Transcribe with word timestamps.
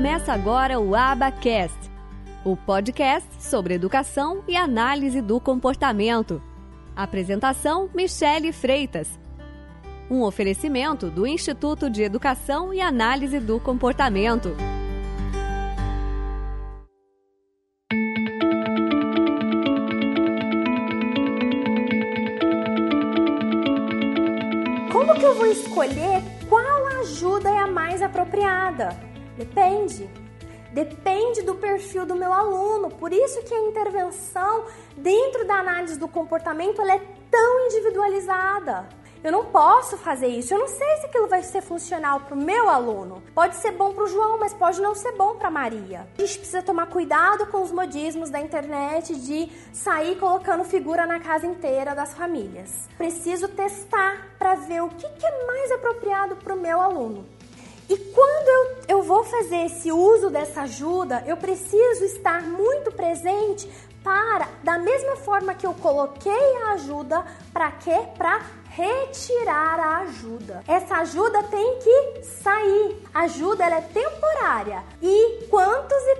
Começa 0.00 0.32
agora 0.32 0.80
o 0.80 0.94
Abacast, 0.94 1.78
o 2.42 2.56
podcast 2.56 3.28
sobre 3.38 3.74
educação 3.74 4.42
e 4.48 4.56
análise 4.56 5.20
do 5.20 5.38
comportamento. 5.38 6.42
Apresentação: 6.96 7.90
Michele 7.94 8.50
Freitas. 8.50 9.20
Um 10.10 10.22
oferecimento 10.22 11.10
do 11.10 11.26
Instituto 11.26 11.90
de 11.90 12.02
Educação 12.02 12.72
e 12.72 12.80
Análise 12.80 13.38
do 13.38 13.60
Comportamento. 13.60 14.56
Como 24.90 25.14
que 25.14 25.24
eu 25.26 25.34
vou 25.34 25.44
escolher 25.44 26.22
qual 26.48 26.86
ajuda 27.02 27.50
é 27.50 27.58
a 27.58 27.66
mais 27.66 28.00
apropriada? 28.00 29.09
Depende. 29.36 30.08
Depende 30.72 31.42
do 31.42 31.56
perfil 31.56 32.06
do 32.06 32.14
meu 32.14 32.32
aluno. 32.32 32.90
Por 32.90 33.12
isso 33.12 33.42
que 33.42 33.52
a 33.52 33.68
intervenção 33.68 34.64
dentro 34.96 35.44
da 35.44 35.54
análise 35.54 35.98
do 35.98 36.06
comportamento 36.06 36.80
é 36.82 37.00
tão 37.30 37.66
individualizada. 37.66 38.88
Eu 39.22 39.32
não 39.32 39.44
posso 39.44 39.98
fazer 39.98 40.28
isso. 40.28 40.54
Eu 40.54 40.60
não 40.60 40.68
sei 40.68 40.96
se 40.96 41.06
aquilo 41.06 41.28
vai 41.28 41.42
ser 41.42 41.60
funcional 41.60 42.20
para 42.20 42.34
o 42.34 42.38
meu 42.38 42.70
aluno. 42.70 43.22
Pode 43.34 43.56
ser 43.56 43.72
bom 43.72 43.92
para 43.92 44.04
o 44.04 44.06
João, 44.06 44.38
mas 44.38 44.54
pode 44.54 44.80
não 44.80 44.94
ser 44.94 45.12
bom 45.12 45.36
para 45.36 45.50
Maria. 45.50 46.08
A 46.16 46.22
gente 46.22 46.38
precisa 46.38 46.62
tomar 46.62 46.86
cuidado 46.86 47.46
com 47.48 47.62
os 47.62 47.70
modismos 47.70 48.30
da 48.30 48.40
internet 48.40 49.14
de 49.14 49.50
sair 49.74 50.16
colocando 50.18 50.64
figura 50.64 51.04
na 51.06 51.20
casa 51.20 51.46
inteira 51.46 51.94
das 51.94 52.14
famílias. 52.14 52.88
Preciso 52.96 53.46
testar 53.48 54.28
para 54.38 54.54
ver 54.54 54.82
o 54.82 54.88
que, 54.88 55.06
que 55.06 55.26
é 55.26 55.46
mais 55.46 55.70
apropriado 55.72 56.36
para 56.36 56.54
o 56.54 56.60
meu 56.60 56.80
aluno. 56.80 57.26
E 57.90 57.96
quando 57.98 58.39
vou 59.10 59.24
fazer 59.24 59.64
esse 59.66 59.90
uso 59.90 60.30
dessa 60.30 60.60
ajuda, 60.60 61.24
eu 61.26 61.36
preciso 61.36 62.04
estar 62.04 62.42
muito 62.42 62.92
presente 62.92 63.68
para, 64.04 64.48
da 64.62 64.78
mesma 64.78 65.16
forma 65.16 65.52
que 65.52 65.66
eu 65.66 65.74
coloquei 65.74 66.56
a 66.62 66.74
ajuda, 66.74 67.26
para 67.52 67.72
quê? 67.72 68.06
Para 68.16 68.40
retirar 68.68 69.80
a 69.80 69.98
ajuda. 70.02 70.62
Essa 70.68 70.98
ajuda 70.98 71.42
tem 71.42 71.80
que 71.80 72.22
sair. 72.22 73.02
A 73.12 73.22
ajuda 73.22 73.64
ela 73.64 73.78
é 73.78 73.80
temporária. 73.80 74.84
E 75.02 75.44
quantos 75.50 76.02
e 76.06 76.16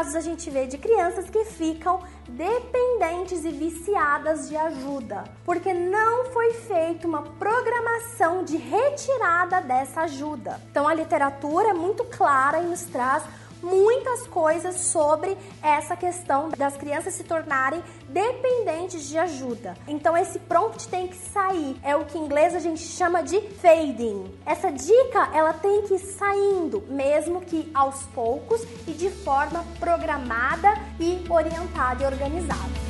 casos 0.00 0.16
a 0.16 0.20
gente 0.20 0.48
vê 0.48 0.66
de 0.66 0.78
crianças 0.78 1.28
que 1.28 1.44
ficam 1.44 2.00
dependentes 2.26 3.44
e 3.44 3.50
viciadas 3.50 4.48
de 4.48 4.56
ajuda, 4.56 5.24
porque 5.44 5.74
não 5.74 6.24
foi 6.32 6.54
feita 6.54 7.06
uma 7.06 7.22
programação 7.22 8.42
de 8.42 8.56
retirada 8.56 9.60
dessa 9.60 10.02
ajuda. 10.02 10.58
Então 10.70 10.88
a 10.88 10.94
literatura 10.94 11.68
é 11.68 11.74
muito 11.74 12.02
clara 12.04 12.60
e 12.60 12.66
nos 12.66 12.84
traz 12.84 13.22
muitas 13.62 14.26
coisas 14.26 14.76
sobre 14.76 15.36
essa 15.62 15.96
questão 15.96 16.48
das 16.50 16.76
crianças 16.76 17.14
se 17.14 17.24
tornarem 17.24 17.82
dependentes 18.08 19.08
de 19.08 19.18
ajuda. 19.18 19.76
Então 19.86 20.16
esse 20.16 20.38
prompt 20.38 20.88
tem 20.88 21.08
que 21.08 21.16
sair. 21.16 21.76
É 21.82 21.94
o 21.94 22.04
que 22.04 22.18
em 22.18 22.24
inglês 22.24 22.54
a 22.54 22.58
gente 22.58 22.80
chama 22.80 23.22
de 23.22 23.40
fading. 23.40 24.32
Essa 24.44 24.70
dica 24.70 25.30
ela 25.32 25.52
tem 25.52 25.82
que 25.82 25.94
ir 25.94 25.98
saindo, 25.98 26.82
mesmo 26.88 27.40
que 27.40 27.70
aos 27.74 28.02
poucos 28.14 28.62
e 28.86 28.92
de 28.92 29.10
forma 29.10 29.64
programada 29.78 30.74
e 30.98 31.24
orientada 31.30 32.02
e 32.02 32.06
organizada. 32.06 32.89